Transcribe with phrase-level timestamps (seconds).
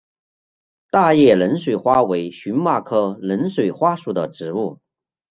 [0.89, 4.79] 大叶冷水花为荨麻科冷水花属的植物。